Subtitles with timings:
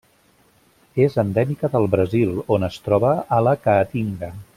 [1.07, 4.33] És endèmica del Brasil, on es troba a la Caatinga.